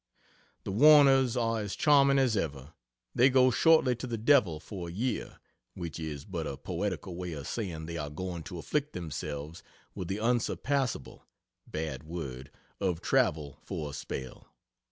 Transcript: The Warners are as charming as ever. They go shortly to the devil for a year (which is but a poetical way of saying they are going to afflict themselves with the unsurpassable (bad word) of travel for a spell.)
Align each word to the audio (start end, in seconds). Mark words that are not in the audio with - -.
The 0.63 0.71
Warners 0.71 1.37
are 1.37 1.59
as 1.59 1.75
charming 1.75 2.17
as 2.17 2.35
ever. 2.35 2.73
They 3.13 3.29
go 3.29 3.51
shortly 3.51 3.95
to 3.97 4.07
the 4.07 4.17
devil 4.17 4.59
for 4.59 4.89
a 4.89 4.91
year 4.91 5.37
(which 5.75 5.99
is 5.99 6.25
but 6.25 6.47
a 6.47 6.57
poetical 6.57 7.15
way 7.15 7.33
of 7.33 7.45
saying 7.47 7.85
they 7.85 7.97
are 7.99 8.09
going 8.09 8.41
to 8.45 8.57
afflict 8.57 8.93
themselves 8.93 9.61
with 9.93 10.07
the 10.07 10.17
unsurpassable 10.19 11.27
(bad 11.67 12.01
word) 12.01 12.49
of 12.79 12.99
travel 12.99 13.59
for 13.63 13.91
a 13.91 13.93
spell.) 13.93 14.47